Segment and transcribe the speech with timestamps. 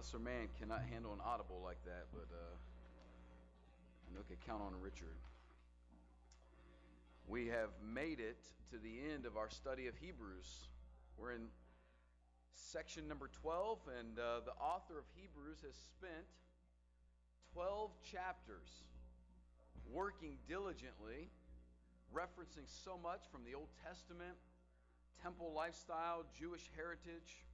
[0.00, 2.56] lesser man cannot handle an audible like that, but uh,
[4.08, 5.20] I know could count on Richard.
[7.28, 8.40] We have made it
[8.72, 10.48] to the end of our study of Hebrews.
[11.18, 11.52] We're in
[12.54, 16.32] section number 12, and uh, the author of Hebrews has spent
[17.52, 18.88] 12 chapters
[19.92, 21.28] working diligently,
[22.08, 24.40] referencing so much from the Old Testament,
[25.22, 27.44] temple lifestyle, Jewish heritage,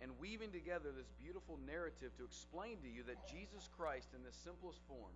[0.00, 4.32] and weaving together this beautiful narrative to explain to you that Jesus Christ, in the
[4.32, 5.14] simplest form,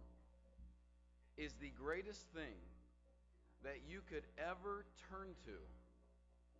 [1.36, 2.58] is the greatest thing
[3.62, 5.58] that you could ever turn to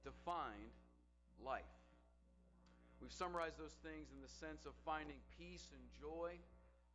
[0.07, 0.71] to find
[1.43, 1.67] life.
[3.03, 6.39] We've summarized those things in the sense of finding peace and joy,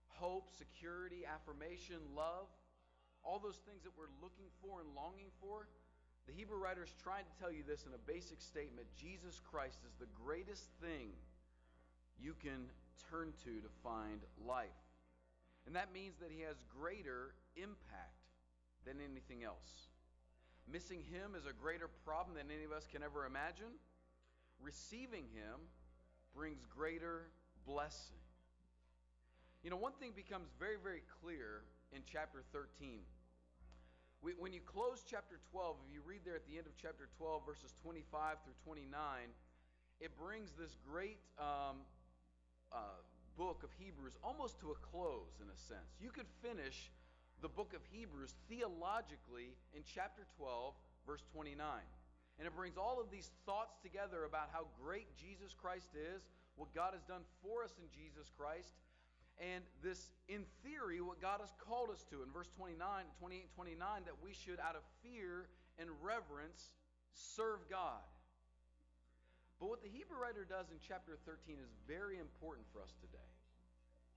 [0.07, 2.47] hope, security, affirmation, love,
[3.27, 5.67] all those things that we're looking for and longing for.
[6.27, 9.79] The Hebrew writer is trying to tell you this in a basic statement Jesus Christ
[9.87, 11.15] is the greatest thing
[12.19, 12.67] you can
[13.09, 14.83] turn to to find life.
[15.65, 18.27] And that means that he has greater impact
[18.85, 19.87] than anything else.
[20.67, 23.71] Missing him is a greater problem than any of us can ever imagine.
[24.59, 25.63] Receiving him
[26.35, 27.31] brings greater
[27.65, 28.19] blessing.
[29.63, 31.63] You know, one thing becomes very, very clear
[31.95, 33.16] in chapter 13 we,
[34.21, 37.45] when you close chapter 12, if you read there at the end of chapter 12,
[37.45, 38.89] verses 25 through 29,
[40.01, 41.85] it brings this great um,
[42.73, 42.97] uh,
[43.37, 46.01] book of Hebrews almost to a close, in a sense.
[46.01, 46.89] You could finish
[47.41, 50.73] the book of Hebrews theologically in chapter 12,
[51.05, 51.61] verse 29.
[52.37, 56.25] And it brings all of these thoughts together about how great Jesus Christ is,
[56.57, 58.73] what God has done for us in Jesus Christ,
[59.37, 62.81] and this, in theory, what God has called us to in verse 29,
[63.21, 65.45] 28, 29, that we should, out of fear
[65.77, 66.73] and reverence,
[67.13, 68.01] serve God.
[69.61, 73.29] But what the Hebrew writer does in chapter 13 is very important for us today.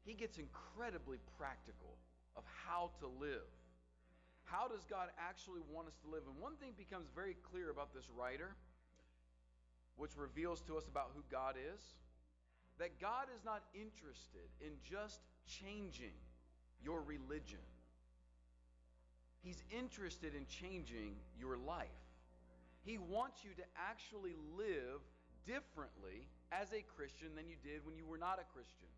[0.04, 2.00] He gets incredibly practical
[2.36, 3.48] of how to live.
[4.48, 6.24] How does God actually want us to live?
[6.24, 8.56] And one thing becomes very clear about this writer,
[10.00, 11.80] which reveals to us about who God is
[12.80, 16.16] that God is not interested in just changing
[16.82, 17.60] your religion.
[19.44, 22.00] He's interested in changing your life.
[22.80, 25.04] He wants you to actually live
[25.44, 28.88] differently as a Christian than you did when you were not a Christian.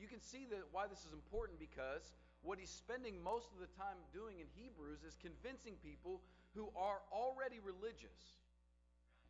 [0.00, 3.68] You can see that why this is important because what he's spending most of the
[3.76, 6.24] time doing in Hebrews is convincing people
[6.56, 8.40] who are already religious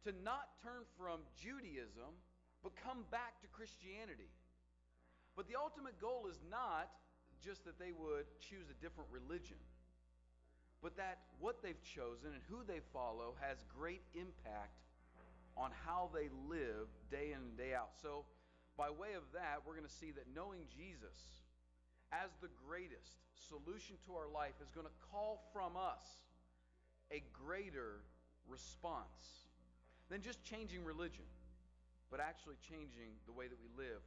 [0.06, 2.14] to not turn from Judaism
[2.62, 4.30] but come back to Christianity.
[5.36, 6.90] But the ultimate goal is not
[7.38, 9.58] just that they would choose a different religion,
[10.82, 14.82] but that what they've chosen and who they follow has great impact
[15.56, 17.90] on how they live day in and day out.
[18.02, 18.24] So,
[18.76, 21.18] by way of that, we're going to see that knowing Jesus
[22.12, 26.06] as the greatest solution to our life is going to call from us
[27.10, 28.06] a greater
[28.48, 29.46] response
[30.10, 31.24] than just changing religion
[32.10, 34.00] but actually changing the way that we live.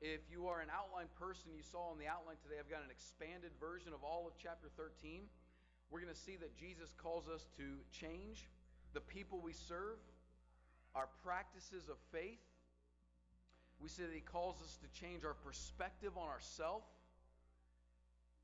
[0.00, 2.88] If you are an outline person, you saw on the outline today, I've got an
[2.88, 5.28] expanded version of all of chapter 13.
[5.92, 8.48] We're going to see that Jesus calls us to change
[8.94, 10.00] the people we serve,
[10.94, 12.40] our practices of faith.
[13.76, 16.88] We see that he calls us to change our perspective on ourselves.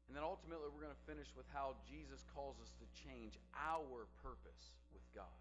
[0.09, 4.07] And then ultimately, we're going to finish with how Jesus calls us to change our
[4.23, 5.35] purpose with God.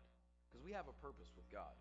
[0.47, 1.75] Because we have a purpose with God.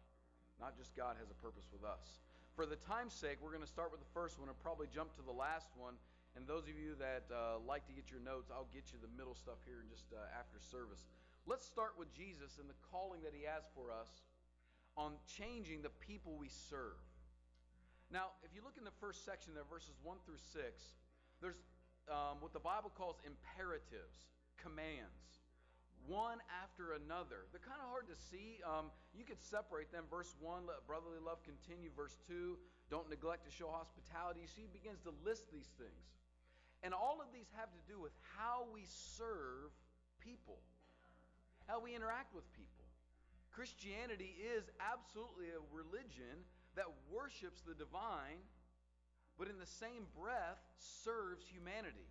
[0.61, 2.23] Not just God has a purpose with us.
[2.55, 5.11] For the time's sake, we're going to start with the first one and probably jump
[5.19, 5.99] to the last one.
[6.39, 9.11] And those of you that uh, like to get your notes, I'll get you the
[9.19, 11.07] middle stuff here just uh, after service.
[11.47, 14.23] Let's start with Jesus and the calling that he has for us
[14.97, 16.99] on changing the people we serve.
[18.11, 20.63] Now, if you look in the first section there, verses 1 through 6,
[21.43, 21.59] there's
[22.07, 24.31] um, what the Bible calls imperatives,
[24.63, 25.44] commands
[26.07, 27.49] one after another.
[27.51, 28.61] They're kind of hard to see.
[28.65, 30.05] Um, you could separate them.
[30.11, 31.89] Verse 1, let brotherly love continue.
[31.93, 32.57] Verse 2,
[32.91, 34.45] don't neglect to show hospitality.
[34.45, 36.05] You see, he begins to list these things.
[36.85, 39.73] And all of these have to do with how we serve
[40.21, 40.61] people,
[41.65, 42.85] how we interact with people.
[43.55, 46.45] Christianity is absolutely a religion
[46.77, 48.43] that worships the divine,
[49.39, 52.11] but in the same breath serves humanity.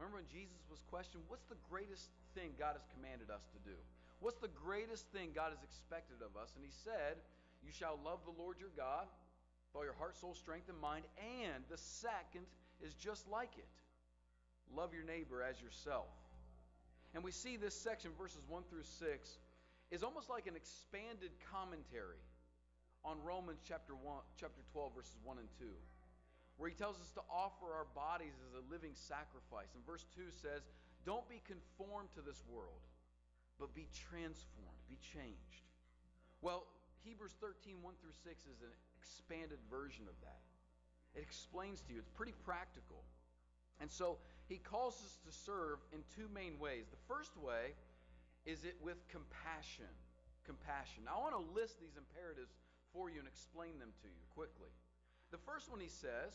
[0.00, 3.76] Remember when Jesus was questioned, what's the greatest thing God has commanded us to do?
[4.20, 6.54] What's the greatest thing God has expected of us?
[6.54, 7.18] And he said,
[7.64, 11.04] You shall love the Lord your God with all your heart, soul, strength, and mind.
[11.18, 12.46] And the second
[12.80, 13.74] is just like it
[14.72, 16.08] love your neighbor as yourself.
[17.14, 19.38] And we see this section, verses 1 through 6,
[19.90, 22.22] is almost like an expanded commentary
[23.04, 24.00] on Romans chapter 1,
[24.40, 25.66] chapter 12, verses 1 and 2
[26.62, 29.72] where he tells us to offer our bodies as a living sacrifice.
[29.74, 30.62] And verse 2 says,
[31.04, 32.82] Don't be conformed to this world,
[33.58, 35.66] but be transformed, be changed.
[36.40, 36.66] Well,
[37.02, 40.42] Hebrews 13, 1 through 6 is an expanded version of that.
[41.14, 43.02] It explains to you, it's pretty practical.
[43.80, 44.18] And so
[44.48, 46.86] he calls us to serve in two main ways.
[46.90, 47.74] The first way
[48.46, 49.90] is it with compassion.
[50.46, 51.06] Compassion.
[51.06, 52.54] Now, I want to list these imperatives
[52.94, 54.70] for you and explain them to you quickly.
[55.30, 56.34] The first one he says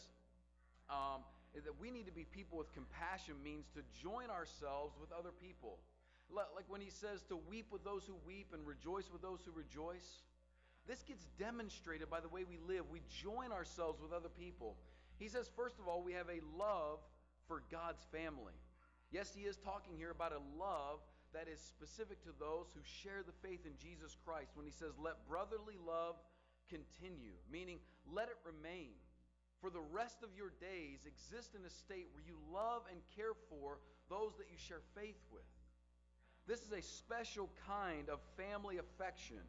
[0.90, 1.24] um,
[1.66, 5.80] that we need to be people with compassion means to join ourselves with other people.
[6.30, 9.52] Like when he says to weep with those who weep and rejoice with those who
[9.52, 10.24] rejoice.
[10.88, 12.86] This gets demonstrated by the way we live.
[12.92, 14.76] We join ourselves with other people.
[15.20, 17.00] He says, first of all, we have a love
[17.48, 18.54] for God's family.
[19.12, 21.00] Yes, he is talking here about a love
[21.34, 24.96] that is specific to those who share the faith in Jesus Christ when he says,
[25.00, 26.16] Let brotherly love
[26.70, 27.80] continue, meaning
[28.12, 28.96] let it remain.
[29.62, 33.34] For the rest of your days, exist in a state where you love and care
[33.50, 35.48] for those that you share faith with.
[36.48, 39.42] This is a special kind of family affection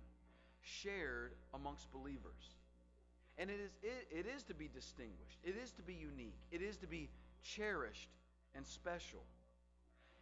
[0.61, 2.57] shared amongst believers.
[3.39, 6.61] And it is, it, it is to be distinguished, it is to be unique, it
[6.61, 7.09] is to be
[7.43, 8.11] cherished
[8.57, 9.23] and special.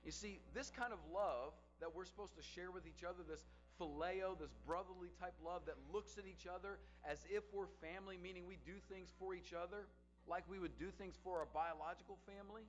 [0.04, 3.44] You see, this kind of love that we're supposed to share with each other, this
[3.80, 8.46] phileo, this brotherly type love that looks at each other as if we're family, meaning
[8.46, 9.86] we do things for each other
[10.26, 12.66] like we would do things for our biological family.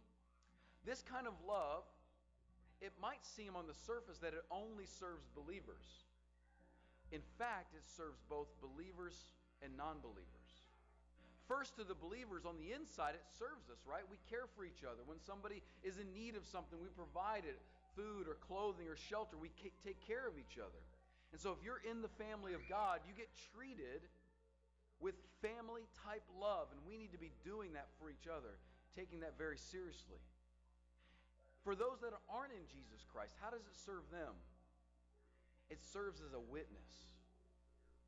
[0.85, 1.83] This kind of love,
[2.81, 6.05] it might seem on the surface that it only serves believers.
[7.11, 9.15] In fact, it serves both believers
[9.63, 10.47] and non believers.
[11.47, 14.03] First, to the believers on the inside, it serves us, right?
[14.11, 14.99] We care for each other.
[15.07, 17.55] When somebody is in need of something, we provide it
[17.95, 19.39] food or clothing or shelter.
[19.39, 20.83] We take care of each other.
[21.31, 24.01] And so, if you're in the family of God, you get treated
[24.99, 28.57] with family type love, and we need to be doing that for each other,
[28.95, 30.23] taking that very seriously.
[31.67, 34.33] For those that aren't in Jesus Christ, how does it serve them?
[35.69, 37.11] It serves as a witness.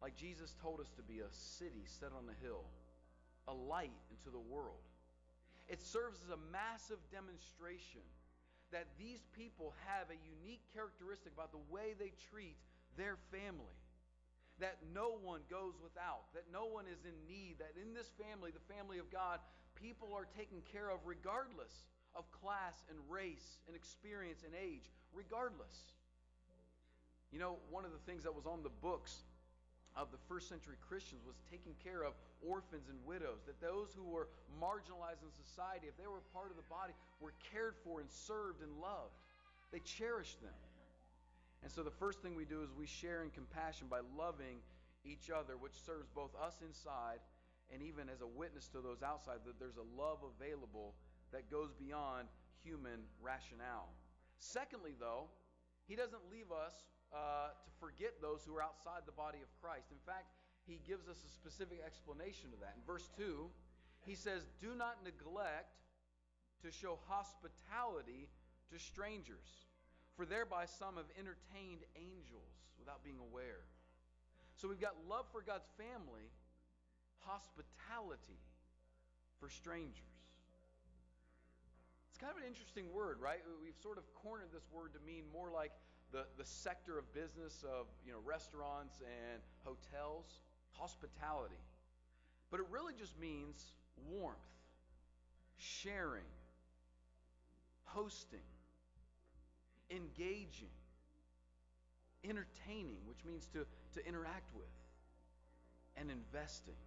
[0.02, 2.64] Like Jesus told us to be a city set on a hill,
[3.48, 4.80] a light into the world.
[5.68, 8.02] It serves as a massive demonstration
[8.72, 12.56] that these people have a unique characteristic about the way they treat
[13.00, 13.80] their family.
[14.60, 18.52] That no one goes without, that no one is in need, that in this family,
[18.52, 19.40] the family of God,
[19.72, 25.96] people are taken care of regardless of class and race and experience and age, regardless.
[27.32, 29.24] You know, one of the things that was on the books
[29.96, 32.14] of the first century Christians was taking care of
[32.44, 34.28] orphans and widows, that those who were
[34.60, 38.60] marginalized in society, if they were part of the body, were cared for and served
[38.60, 39.16] and loved.
[39.72, 40.56] They cherished them.
[41.64, 44.64] And so the first thing we do is we share in compassion by loving
[45.04, 47.20] each other, which serves both us inside
[47.72, 50.96] and even as a witness to those outside that there's a love available
[51.32, 52.28] that goes beyond
[52.64, 53.94] human rationale.
[54.40, 55.30] Secondly, though,
[55.88, 56.74] he doesn't leave us
[57.14, 59.92] uh, to forget those who are outside the body of Christ.
[59.92, 60.34] In fact,
[60.66, 62.74] he gives us a specific explanation of that.
[62.78, 63.50] In verse 2,
[64.06, 65.78] he says, Do not neglect
[66.64, 68.30] to show hospitality
[68.72, 69.69] to strangers
[70.20, 73.64] for thereby some have entertained angels without being aware.
[74.60, 76.28] So we've got love for God's family,
[77.24, 78.44] hospitality
[79.40, 80.12] for strangers.
[82.12, 83.40] It's kind of an interesting word, right?
[83.64, 85.72] We've sort of cornered this word to mean more like
[86.12, 90.44] the, the sector of business of you know restaurants and hotels,
[90.76, 91.64] hospitality.
[92.52, 93.72] But it really just means
[94.12, 94.52] warmth,
[95.56, 96.28] sharing,
[97.86, 98.44] hosting
[99.90, 100.74] engaging,
[102.24, 104.72] entertaining, which means to, to interact with,
[105.98, 106.78] and investing.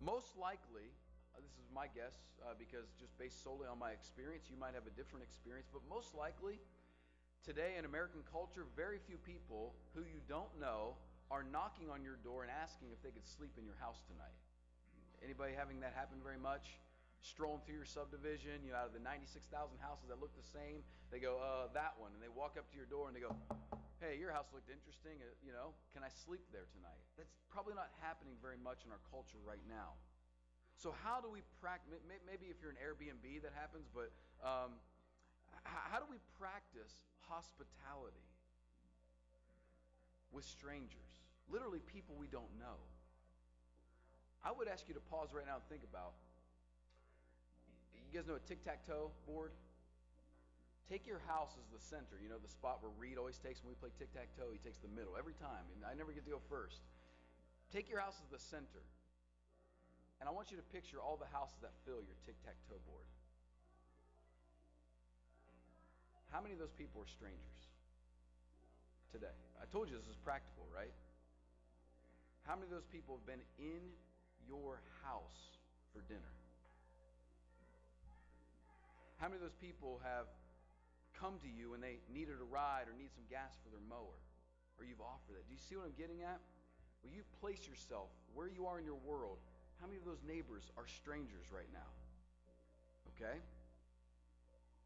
[0.00, 0.90] Most likely,
[1.32, 4.74] uh, this is my guess uh, because just based solely on my experience, you might
[4.74, 6.58] have a different experience, but most likely,
[7.44, 10.96] today in American culture, very few people who you don't know
[11.30, 14.36] are knocking on your door and asking if they could sleep in your house tonight.
[15.24, 16.76] Anybody having that happen very much?
[17.24, 19.48] Strolling through your subdivision, you know, out of the 96,000
[19.80, 22.12] houses that look the same, they go, uh, that one.
[22.12, 23.32] And they walk up to your door and they go,
[24.04, 25.16] hey, your house looked interesting.
[25.24, 27.00] Uh, you know, can I sleep there tonight?
[27.16, 29.96] That's probably not happening very much in our culture right now.
[30.76, 31.96] So, how do we practice?
[32.04, 34.10] Maybe if you're an Airbnb, that happens, but
[34.42, 34.76] um,
[35.62, 36.98] how do we practice
[37.30, 38.26] hospitality
[40.34, 41.22] with strangers?
[41.46, 42.82] Literally, people we don't know.
[44.42, 46.18] I would ask you to pause right now and think about
[48.14, 49.50] you guys know a tic tac toe board?
[50.86, 52.22] Take your house as the center.
[52.22, 54.54] You know the spot where Reed always takes when we play tic tac toe.
[54.54, 56.78] He takes the middle every time, and I never get to go first.
[57.74, 58.86] Take your house as the center.
[60.22, 62.78] And I want you to picture all the houses that fill your tic tac toe
[62.86, 63.10] board.
[66.30, 67.66] How many of those people are strangers
[69.10, 69.34] today?
[69.58, 70.94] I told you this is practical, right?
[72.46, 73.82] How many of those people have been in
[74.46, 75.58] your house
[75.90, 76.30] for dinner?
[79.24, 80.28] How many of those people have
[81.16, 84.20] come to you and they needed a ride or need some gas for their mower?
[84.76, 85.48] Or you've offered that.
[85.48, 86.44] Do you see what I'm getting at?
[87.00, 89.40] Well, you've placed yourself where you are in your world.
[89.80, 91.88] How many of those neighbors are strangers right now?
[93.16, 93.40] Okay?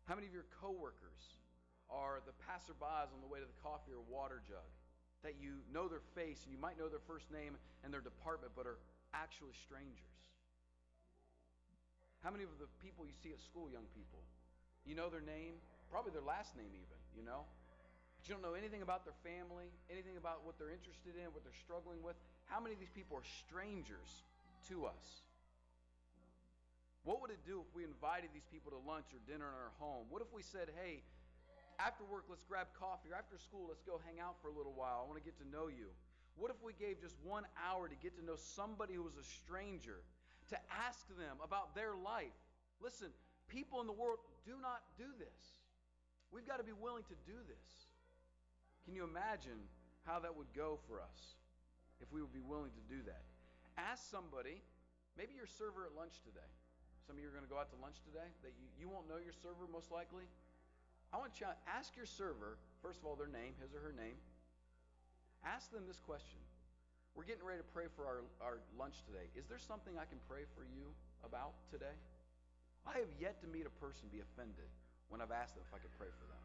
[0.07, 1.43] How many of your coworkers
[1.91, 4.71] are the passerbys on the way to the coffee or water jug
[5.27, 8.55] that you know their face and you might know their first name and their department
[8.55, 8.79] but are
[9.11, 10.18] actually strangers?
[12.23, 14.19] How many of the people you see at school, young people,
[14.83, 15.59] you know their name,
[15.91, 17.47] probably their last name even, you know?
[18.19, 21.47] But you don't know anything about their family, anything about what they're interested in, what
[21.47, 22.19] they're struggling with.
[22.51, 24.11] How many of these people are strangers
[24.67, 25.07] to us?
[27.07, 29.73] What would it do if we invited these people to lunch or dinner in our
[29.79, 30.11] home?
[30.11, 31.07] What if we said, hey,
[31.79, 34.75] after work, let's grab coffee, or after school, let's go hang out for a little
[34.75, 35.01] while.
[35.01, 35.95] I want to get to know you.
[36.35, 39.27] What if we gave just one hour to get to know somebody who was a
[39.43, 40.03] stranger,
[40.51, 42.35] to ask them about their life?
[42.81, 43.09] Listen,
[43.49, 45.41] people in the world do not do this.
[46.33, 47.69] We've got to be willing to do this.
[48.85, 49.61] Can you imagine
[50.05, 51.37] how that would go for us
[52.01, 53.25] if we would be willing to do that?
[53.77, 54.61] Ask somebody,
[55.17, 56.53] maybe your server at lunch today.
[57.05, 59.09] Some of you are going to go out to lunch today that you, you won't
[59.09, 60.29] know your server most likely.
[61.09, 63.97] I want you to ask your server, first of all, their name, his or her
[63.97, 64.21] name.
[65.41, 66.41] Ask them this question.
[67.17, 69.27] We're getting ready to pray for our, our lunch today.
[69.35, 70.93] Is there something I can pray for you
[71.25, 71.97] about today?
[72.87, 74.71] I have yet to meet a person be offended
[75.09, 76.45] when I've asked them if I could pray for them.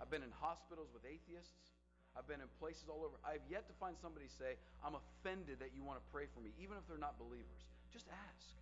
[0.00, 1.78] I've been in hospitals with atheists.
[2.14, 3.18] I've been in places all over.
[3.26, 6.42] I have yet to find somebody say, I'm offended that you want to pray for
[6.42, 7.62] me, even if they're not believers.
[7.90, 8.54] Just ask.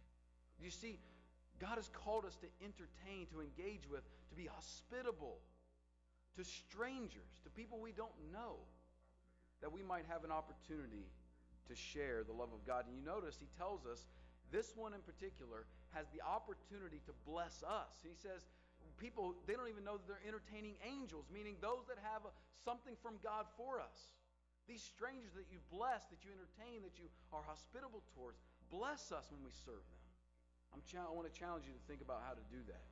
[0.61, 1.01] You see,
[1.61, 5.41] God has called us to entertain, to engage with, to be hospitable
[6.37, 8.57] to strangers, to people we don't know,
[9.63, 11.07] that we might have an opportunity
[11.71, 12.85] to share the love of God.
[12.85, 14.05] And you notice he tells us
[14.51, 15.65] this one in particular
[15.95, 18.03] has the opportunity to bless us.
[18.05, 18.45] He says,
[18.99, 22.33] people, they don't even know that they're entertaining angels, meaning those that have a,
[22.67, 24.13] something from God for us.
[24.69, 28.39] These strangers that you bless, that you entertain, that you are hospitable towards,
[28.71, 30.03] bless us when we serve them.
[30.87, 32.85] Cha- I want to challenge you to think about how to do that.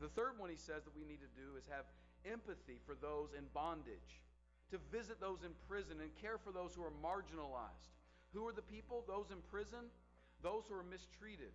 [0.00, 1.84] The third one he says that we need to do is have
[2.24, 4.20] empathy for those in bondage,
[4.70, 7.94] to visit those in prison and care for those who are marginalized.
[8.32, 9.04] Who are the people?
[9.06, 9.90] Those in prison,
[10.42, 11.52] those who are mistreated.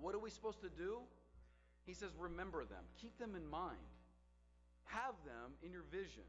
[0.00, 1.00] What are we supposed to do?
[1.84, 3.90] He says, remember them, keep them in mind,
[4.84, 6.22] have them in your vision.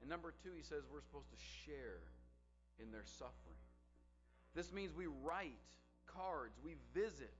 [0.00, 2.04] And number two, he says, we're supposed to share
[2.78, 3.58] in their suffering.
[4.54, 5.56] This means we write
[6.06, 7.32] cards, we visit,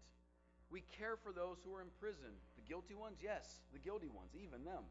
[0.70, 2.32] we care for those who are in prison.
[2.56, 4.82] The guilty ones, yes, the guilty ones, even them.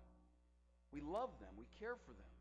[0.93, 2.32] We love them, we care for them.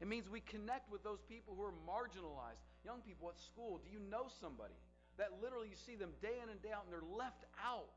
[0.00, 2.60] It means we connect with those people who are marginalized.
[2.84, 4.74] Young people at school, do you know somebody
[5.16, 7.94] that literally you see them day in and day out and they're left out?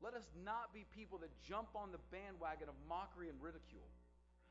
[0.00, 3.88] Let us not be people that jump on the bandwagon of mockery and ridicule,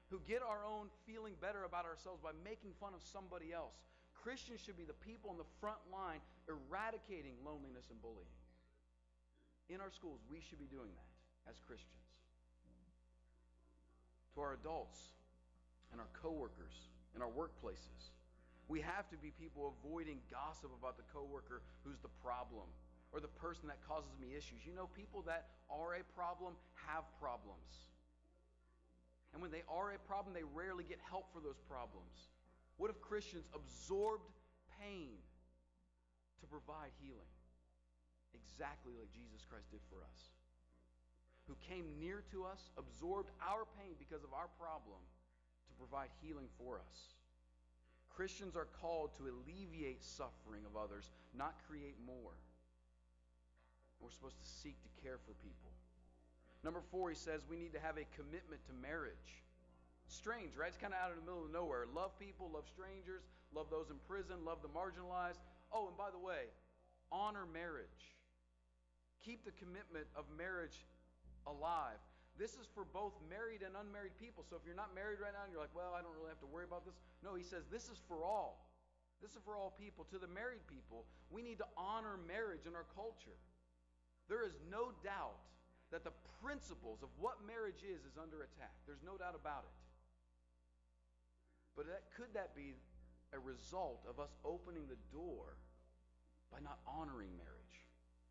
[0.09, 3.77] who get our own feeling better about ourselves by making fun of somebody else,
[4.13, 6.17] Christians should be the people on the front line
[6.49, 8.29] eradicating loneliness and bullying.
[9.69, 11.09] In our schools, we should be doing that
[11.49, 12.04] as Christians.
[14.35, 14.99] To our adults
[15.91, 18.11] and our coworkers in our workplaces,
[18.67, 22.67] we have to be people avoiding gossip about the coworker who's the problem
[23.15, 24.67] or the person that causes me issues.
[24.67, 27.87] You know, people that are a problem have problems.
[29.31, 32.35] And when they are a problem, they rarely get help for those problems.
[32.75, 34.27] What if Christians absorbed
[34.79, 35.15] pain
[36.43, 37.31] to provide healing?
[38.35, 40.34] Exactly like Jesus Christ did for us.
[41.47, 44.97] Who came near to us, absorbed our pain because of our problem
[45.69, 47.13] to provide healing for us.
[48.09, 52.33] Christians are called to alleviate suffering of others, not create more.
[53.99, 55.71] We're supposed to seek to care for people.
[56.63, 59.43] Number four, he says we need to have a commitment to marriage.
[60.07, 60.69] Strange, right?
[60.69, 61.85] It's kind of out in the middle of nowhere.
[61.93, 65.41] Love people, love strangers, love those in prison, love the marginalized.
[65.69, 66.49] Oh, and by the way,
[67.11, 68.15] honor marriage.
[69.21, 70.85] Keep the commitment of marriage
[71.47, 71.97] alive.
[72.35, 74.43] This is for both married and unmarried people.
[74.43, 76.43] So if you're not married right now and you're like, well, I don't really have
[76.43, 76.99] to worry about this.
[77.23, 78.67] No, he says this is for all.
[79.23, 80.03] This is for all people.
[80.11, 83.39] To the married people, we need to honor marriage in our culture.
[84.27, 85.39] There is no doubt
[85.95, 86.11] that the
[86.43, 88.75] principles of what marriage is is under attack.
[88.83, 89.77] There's no doubt about it.
[91.79, 92.75] But that, could that be
[93.31, 95.55] a result of us opening the door
[96.51, 97.64] by not honoring marriage,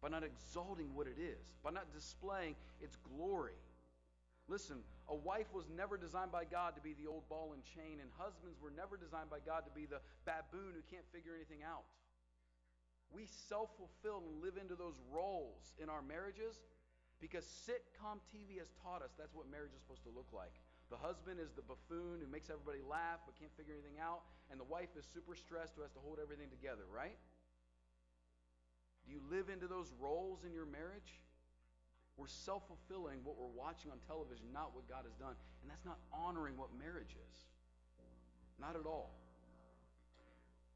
[0.04, 2.52] by not exalting what it is, by not displaying
[2.84, 3.56] its glory.
[4.52, 8.04] Listen, a wife was never designed by God to be the old ball and chain,
[8.04, 11.64] and husbands were never designed by God to be the baboon who can't figure anything
[11.64, 11.88] out.
[13.16, 16.61] We self fulfill and live into those roles in our marriages
[17.16, 20.52] because sitcom TV has taught us that's what marriage is supposed to look like.
[20.92, 24.20] The husband is the buffoon who makes everybody laugh but can't figure anything out,
[24.52, 27.16] and the wife is super stressed who has to hold everything together, right?
[29.06, 31.20] Do you live into those roles in your marriage?
[32.16, 35.34] We're self fulfilling what we're watching on television, not what God has done.
[35.62, 37.37] And that's not honoring what marriage is.
[38.61, 39.11] Not at all.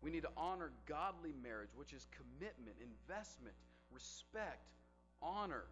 [0.01, 3.55] We need to honor godly marriage, which is commitment, investment,
[3.91, 4.71] respect,
[5.23, 5.65] honor,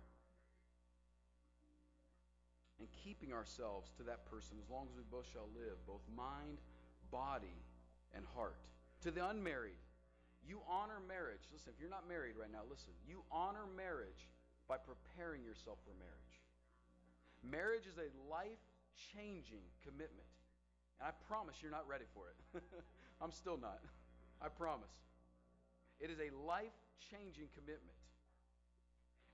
[2.79, 6.59] and keeping ourselves to that person as long as we both shall live, both mind,
[7.11, 7.55] body,
[8.15, 8.59] and heart.
[9.03, 9.79] To the unmarried,
[10.47, 11.43] you honor marriage.
[11.51, 12.95] Listen, if you're not married right now, listen.
[13.03, 14.31] You honor marriage
[14.71, 16.37] by preparing yourself for marriage.
[17.43, 18.63] Marriage is a life
[19.15, 20.31] changing commitment.
[20.99, 22.39] And I promise you're not ready for it.
[23.23, 23.83] I'm still not.
[24.41, 24.93] I promise.
[26.01, 26.75] It is a life
[27.11, 27.99] changing commitment.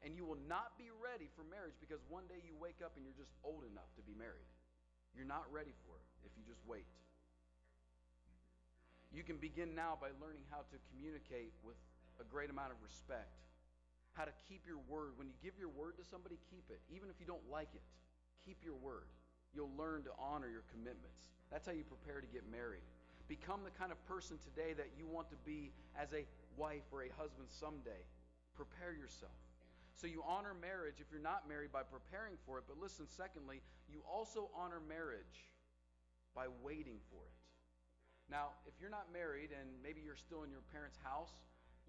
[0.03, 3.07] And you will not be ready for marriage because one day you wake up and
[3.07, 4.51] you're just old enough to be married.
[5.15, 6.89] You're not ready for it if you just wait.
[9.13, 11.77] You can begin now by learning how to communicate with
[12.21, 13.43] a great amount of respect
[14.13, 15.17] how to keep your word.
[15.17, 16.81] When you give your word to somebody, keep it.
[16.93, 17.85] Even if you don't like it,
[18.45, 19.09] keep your word.
[19.57, 21.33] You'll learn to honor your commitments.
[21.49, 22.85] That's how you prepare to get married.
[23.29, 26.25] Become the kind of person today that you want to be as a
[26.57, 28.05] wife or a husband someday.
[28.57, 29.37] Prepare yourself.
[29.97, 32.65] So you honor marriage if you're not married by preparing for it.
[32.69, 35.49] But listen, secondly, you also honor marriage
[36.35, 37.42] by waiting for it.
[38.31, 41.35] Now, if you're not married and maybe you're still in your parents' house,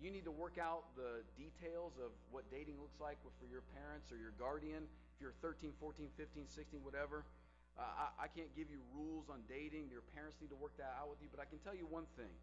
[0.01, 4.11] you need to work out the details of what dating looks like for your parents
[4.11, 4.89] or your guardian.
[5.15, 7.23] If you're 13, 14, 15, 16, whatever,
[7.77, 9.89] uh, I, I can't give you rules on dating.
[9.89, 11.29] Your parents need to work that out with you.
[11.29, 12.33] But I can tell you one thing.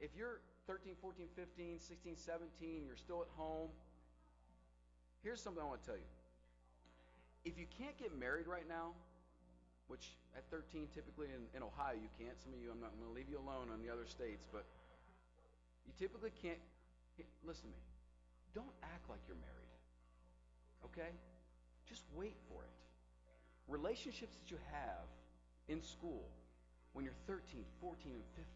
[0.00, 3.70] If you're 13, 14, 15, 16, 17, you're still at home,
[5.22, 6.10] here's something I want to tell you.
[7.44, 8.94] If you can't get married right now,
[9.92, 12.32] which at 13, typically in, in Ohio, you can't.
[12.40, 14.64] Some of you, I'm not going to leave you alone on the other states, but
[15.84, 16.56] you typically can't
[17.44, 17.92] listen to me.
[18.56, 19.76] Don't act like you're married.
[20.88, 21.12] Okay?
[21.84, 22.72] Just wait for it.
[23.68, 25.04] Relationships that you have
[25.68, 26.24] in school
[26.96, 28.48] when you're 13, 14, and 15,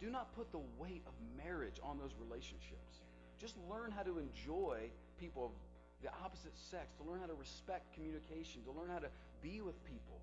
[0.00, 3.04] do not put the weight of marriage on those relationships.
[3.36, 4.88] Just learn how to enjoy
[5.20, 5.52] people of
[6.00, 9.76] the opposite sex, to learn how to respect communication, to learn how to be with
[9.84, 10.20] people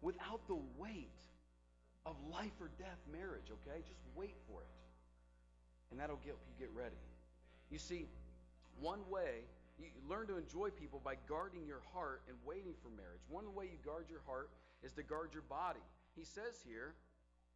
[0.00, 1.20] without the weight
[2.06, 3.80] of life or death marriage, okay?
[3.86, 4.68] Just wait for it.
[5.90, 6.96] And that'll get you get ready.
[7.70, 8.06] You see,
[8.80, 9.44] one way
[9.78, 13.24] you learn to enjoy people by guarding your heart and waiting for marriage.
[13.28, 14.50] One way you guard your heart
[14.82, 15.80] is to guard your body.
[16.16, 16.94] He says here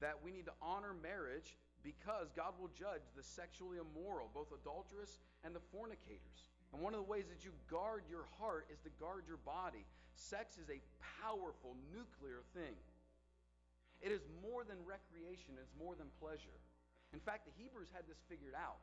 [0.01, 5.19] that we need to honor marriage because God will judge the sexually immoral, both adulterous
[5.45, 6.49] and the fornicators.
[6.75, 9.87] And one of the ways that you guard your heart is to guard your body.
[10.19, 10.83] Sex is a
[11.23, 12.75] powerful nuclear thing.
[14.03, 16.59] It is more than recreation, it's more than pleasure.
[17.15, 18.83] In fact, the Hebrews had this figured out.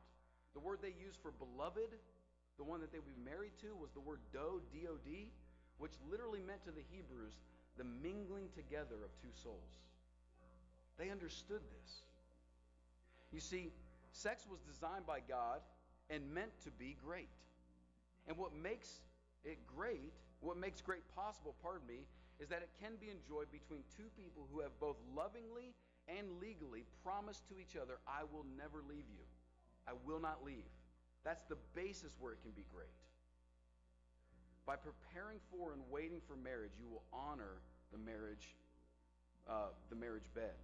[0.56, 1.92] The word they used for beloved,
[2.56, 5.28] the one that they would be married to, was the word dod, D O D,
[5.76, 7.36] which literally meant to the Hebrews
[7.76, 9.84] the mingling together of two souls.
[10.96, 11.90] They understood this.
[13.32, 13.68] You see,
[14.12, 15.60] sex was designed by God
[16.08, 17.28] and meant to be great.
[18.28, 19.00] And what makes
[19.44, 22.06] it great, what makes great possible, pardon me,
[22.40, 25.74] is that it can be enjoyed between two people who have both lovingly
[26.08, 29.22] and legally promised to each other, I will never leave you.
[29.86, 30.66] I will not leave.
[31.24, 32.90] That's the basis where it can be great.
[34.66, 38.54] By preparing for and waiting for marriage, you will honor the marriage,
[39.48, 40.54] uh, the marriage bed.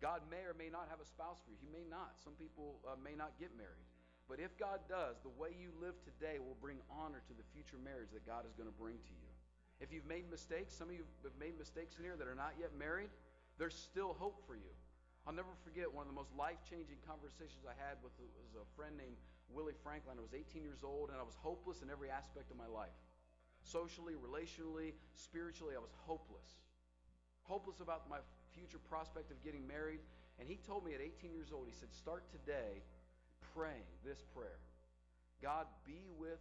[0.00, 1.58] God may or may not have a spouse for you.
[1.60, 2.16] He may not.
[2.22, 3.86] Some people uh, may not get married.
[4.30, 7.82] But if God does, the way you live today will bring honor to the future
[7.82, 9.30] marriage that God is going to bring to you.
[9.82, 12.54] If you've made mistakes, some of you have made mistakes in here that are not
[12.54, 13.10] yet married,
[13.58, 14.70] there's still hope for you.
[15.26, 18.62] I'll never forget one of the most life changing conversations I had with was a
[18.78, 19.18] friend named
[19.50, 20.14] Willie Franklin.
[20.14, 22.94] I was 18 years old and I was hopeless in every aspect of my life.
[23.66, 26.62] Socially, relationally, spiritually, I was hopeless.
[27.50, 28.22] Hopeless about my
[28.54, 30.00] future prospect of getting married.
[30.38, 32.86] And he told me at 18 years old, he said, Start today
[33.54, 34.58] praying this prayer
[35.40, 36.40] God, be with,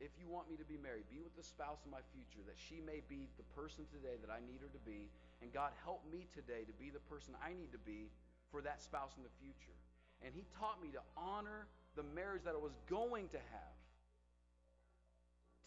[0.00, 2.56] if you want me to be married, be with the spouse of my future, that
[2.56, 5.12] she may be the person today that I need her to be,
[5.44, 8.08] and God, help me today to be the person I need to be
[8.48, 9.76] for that spouse in the future.
[10.24, 13.76] And He taught me to honor the marriage that I was going to have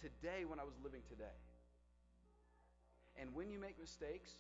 [0.02, 1.38] today when I was living today.
[3.22, 4.34] And when you make mistakes,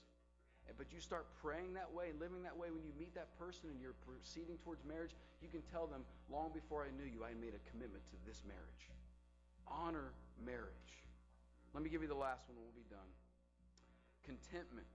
[0.77, 3.69] but you start praying that way and living that way when you meet that person
[3.69, 7.37] and you're proceeding towards marriage, you can tell them, long before I knew you, I
[7.37, 8.89] made a commitment to this marriage.
[9.67, 10.11] Honor
[10.43, 11.05] marriage.
[11.73, 13.09] Let me give you the last one we'll be done.
[14.25, 14.87] Contentment.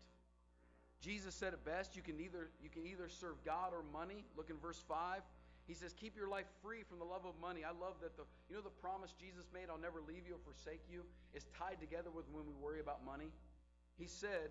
[1.00, 4.24] Jesus said it best, you can either you can either serve God or money.
[4.36, 5.22] Look in verse 5.
[5.66, 8.24] He says, "Keep your life free from the love of money." I love that the
[8.48, 11.80] you know the promise Jesus made, "I'll never leave you or forsake you," is tied
[11.80, 13.32] together with when we worry about money.
[13.96, 14.50] He said,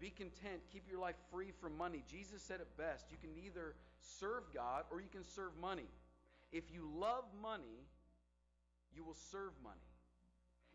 [0.00, 0.60] be content.
[0.72, 2.02] Keep your life free from money.
[2.10, 3.06] Jesus said it best.
[3.10, 3.74] You can either
[4.20, 5.88] serve God or you can serve money.
[6.52, 7.84] If you love money,
[8.94, 9.76] you will serve money.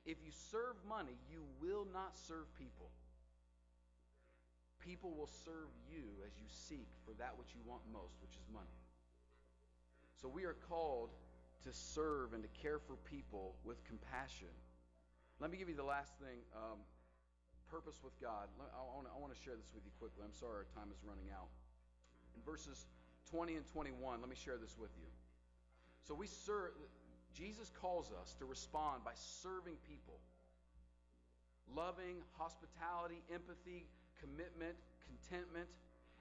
[0.05, 2.89] If you serve money, you will not serve people.
[4.79, 8.45] People will serve you as you seek for that which you want most, which is
[8.51, 8.77] money.
[10.21, 11.09] So we are called
[11.63, 14.49] to serve and to care for people with compassion.
[15.39, 16.41] Let me give you the last thing.
[16.55, 16.79] Um,
[17.71, 18.51] purpose with God.
[18.59, 20.27] I want, to, share this with you quickly.
[20.27, 21.47] I'm sorry our time is running out.
[22.35, 22.83] In verses
[23.31, 25.07] 20 and 21, let me share this with you.
[26.03, 26.75] So we serve,
[27.31, 30.19] Jesus calls us to respond by serving people.
[31.71, 33.87] Loving, hospitality, empathy,
[34.19, 34.75] commitment,
[35.07, 35.71] contentment.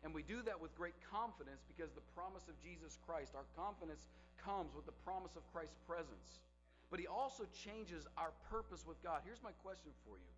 [0.06, 4.06] And we do that with great confidence because the promise of Jesus Christ, our confidence
[4.38, 6.46] comes with the promise of Christ's presence.
[6.94, 9.26] But he also changes our purpose with God.
[9.26, 10.30] Here's my question for you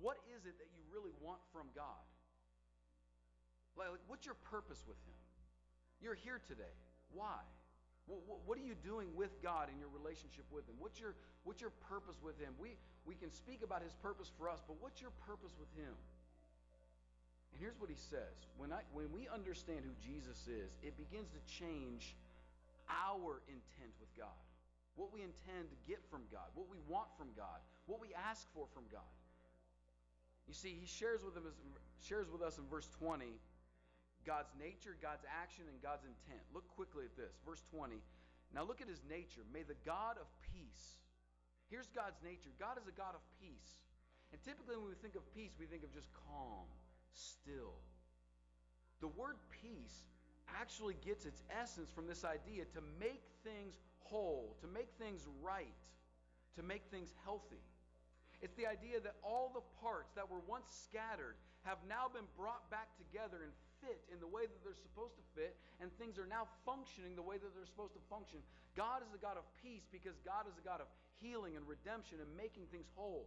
[0.00, 2.04] what is it that you really want from God?
[3.78, 5.18] Like, what's your purpose with Him?
[6.02, 6.74] You're here today.
[7.14, 7.42] Why?
[8.08, 10.80] What are you doing with God in your relationship with Him?
[10.80, 11.12] What's your,
[11.44, 12.56] what's your purpose with Him?
[12.56, 15.92] We, we can speak about His purpose for us, but what's your purpose with Him?
[17.52, 21.28] And here's what He says when, I, when we understand who Jesus is, it begins
[21.36, 22.16] to change
[22.88, 24.40] our intent with God.
[24.96, 28.48] What we intend to get from God, what we want from God, what we ask
[28.56, 29.06] for from God.
[30.48, 31.44] You see, he shares with, him,
[32.00, 33.36] shares with us in verse 20
[34.26, 36.42] God's nature, God's action, and God's intent.
[36.52, 37.36] Look quickly at this.
[37.46, 38.00] Verse 20.
[38.52, 39.44] Now look at his nature.
[39.52, 41.00] May the God of peace.
[41.68, 43.84] Here's God's nature God is a God of peace.
[44.32, 46.68] And typically, when we think of peace, we think of just calm,
[47.12, 47.80] still.
[49.00, 50.04] The word peace
[50.60, 55.76] actually gets its essence from this idea to make things whole, to make things right,
[56.56, 57.64] to make things healthy.
[58.40, 61.34] It's the idea that all the parts that were once scattered
[61.66, 63.50] have now been brought back together and
[63.82, 67.22] fit in the way that they're supposed to fit, and things are now functioning the
[67.22, 68.38] way that they're supposed to function.
[68.78, 70.86] God is a God of peace because God is a God of
[71.18, 73.26] healing and redemption and making things whole.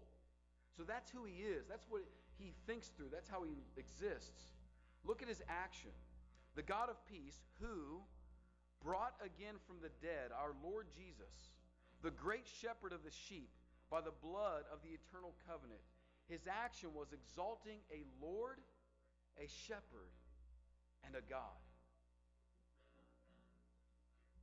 [0.76, 1.67] So that's who He is.
[1.67, 2.08] That's what
[2.39, 3.12] He thinks through.
[3.12, 4.56] That's how He exists.
[5.04, 5.91] Look at His action.
[6.56, 8.00] The God of peace who
[8.84, 11.56] brought again from the dead our Lord Jesus,
[12.02, 13.52] the great shepherd of the sheep
[13.91, 15.84] by the blood of the eternal covenant.
[16.32, 18.63] His action was exalting a Lord,
[19.36, 20.15] a shepherd,
[21.04, 21.60] and a God.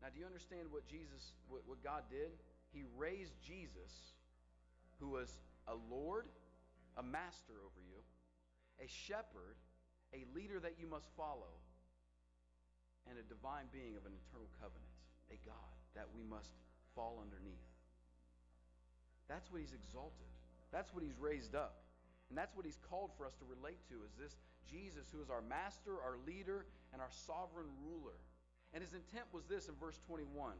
[0.04, 2.30] Now, do you understand what Jesus, what, what God did?
[2.70, 4.14] He raised Jesus,
[5.00, 6.28] who was a Lord,
[7.00, 8.04] a master over you,
[8.84, 9.56] a shepherd,
[10.12, 11.56] a leader that you must follow,
[13.08, 14.92] and a divine being of an eternal covenant,
[15.32, 16.52] a God that we must
[16.94, 17.77] fall underneath.
[19.28, 20.28] That's what he's exalted.
[20.72, 21.84] That's what he's raised up.
[22.28, 24.36] And that's what he's called for us to relate to is this
[24.68, 28.16] Jesus who is our master, our leader, and our sovereign ruler.
[28.74, 30.52] And his intent was this in verse 21.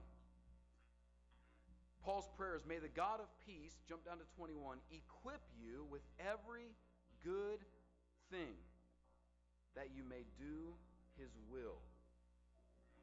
[2.05, 6.01] Paul's prayer is, May the God of peace, jump down to 21, equip you with
[6.17, 6.73] every
[7.21, 7.61] good
[8.33, 8.57] thing
[9.77, 10.73] that you may do
[11.21, 11.85] his will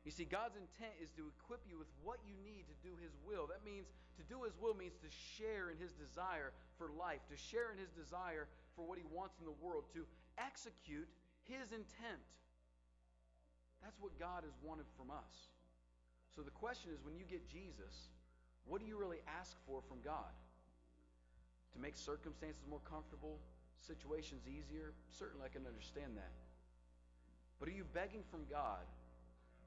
[0.06, 3.17] you see, God's intent is to equip you with what you need to do His
[3.25, 3.49] will.
[3.49, 7.38] That means to do His will means to share in His desire for life, to
[7.38, 10.04] share in His desire for what He wants in the world, to
[10.38, 11.08] execute
[11.47, 12.23] His intent.
[13.84, 15.54] That's what God has wanted from us.
[16.34, 18.12] So the question is when you get Jesus,
[18.65, 20.34] what do you really ask for from God?
[21.73, 23.38] To make circumstances more comfortable,
[23.78, 24.95] situations easier?
[25.12, 26.34] Certainly I can understand that.
[27.60, 28.84] But are you begging from God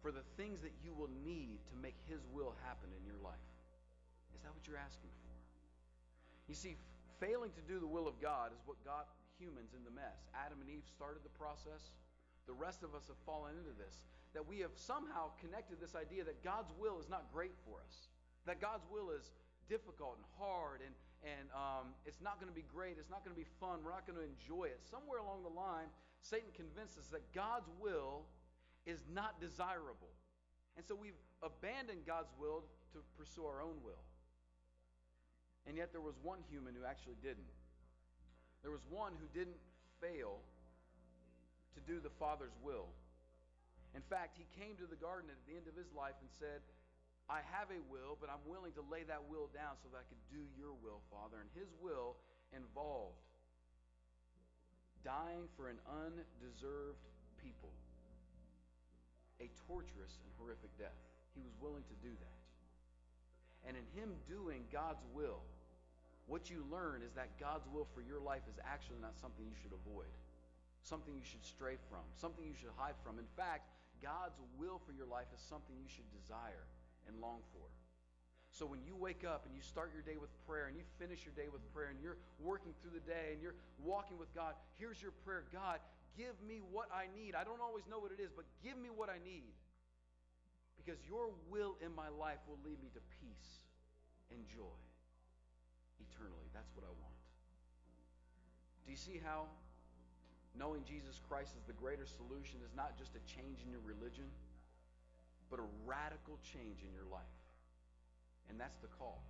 [0.02, 3.34] for the things that you will need to make His will happen in your life.
[4.38, 5.35] Is that what you're asking for?
[6.46, 6.79] You see,
[7.18, 10.31] failing to do the will of God is what got humans in the mess.
[10.31, 11.90] Adam and Eve started the process.
[12.46, 14.07] The rest of us have fallen into this.
[14.33, 18.09] That we have somehow connected this idea that God's will is not great for us.
[18.46, 19.35] That God's will is
[19.66, 20.94] difficult and hard and,
[21.27, 22.96] and um, it's not going to be great.
[22.96, 23.83] It's not going to be fun.
[23.85, 24.81] We're not going to enjoy it.
[24.87, 25.90] Somewhere along the line,
[26.22, 28.24] Satan convinced us that God's will
[28.87, 30.09] is not desirable.
[30.77, 34.01] And so we've abandoned God's will to pursue our own will.
[35.68, 37.52] And yet there was one human who actually didn't.
[38.64, 39.61] There was one who didn't
[40.00, 40.40] fail
[41.76, 42.88] to do the Father's will.
[43.92, 46.64] In fact, he came to the garden at the end of his life and said,
[47.28, 50.07] I have a will, but I'm willing to lay that will down so that I
[50.09, 51.44] could do your will, Father.
[51.44, 52.16] And his will
[52.57, 53.20] involved
[55.04, 57.04] dying for an undeserved
[57.37, 57.70] people,
[59.44, 60.96] a torturous and horrific death.
[61.37, 62.40] He was willing to do that.
[63.68, 65.44] And in him doing God's will,
[66.29, 69.57] what you learn is that God's will for your life is actually not something you
[69.57, 70.12] should avoid,
[70.85, 73.17] something you should stray from, something you should hide from.
[73.17, 73.73] In fact,
[74.05, 76.69] God's will for your life is something you should desire
[77.09, 77.64] and long for.
[78.53, 81.25] So when you wake up and you start your day with prayer and you finish
[81.25, 84.53] your day with prayer and you're working through the day and you're walking with God,
[84.77, 85.81] here's your prayer God,
[86.12, 87.33] give me what I need.
[87.33, 89.57] I don't always know what it is, but give me what I need.
[90.77, 93.64] Because your will in my life will lead me to peace
[94.29, 94.77] and joy
[96.00, 96.48] eternally.
[96.54, 97.18] That's what I want.
[98.87, 99.46] Do you see how
[100.56, 104.26] knowing Jesus Christ is the greater solution is not just a change in your religion,
[105.52, 107.37] but a radical change in your life?
[108.48, 109.20] And that's the call.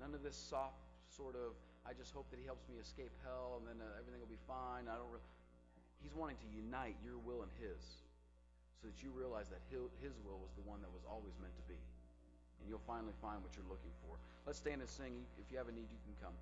[0.00, 0.80] None of this soft
[1.12, 1.52] sort of,
[1.84, 4.40] I just hope that he helps me escape hell and then uh, everything will be
[4.48, 4.88] fine.
[4.88, 5.28] I don't really.
[5.98, 7.82] He's wanting to unite your will and his
[8.78, 11.66] so that you realize that his will was the one that was always meant to
[11.66, 11.76] be
[12.60, 14.14] and you'll finally find what you're looking for.
[14.46, 15.12] Let's stand and sing.
[15.38, 16.36] If you have a need, you can come.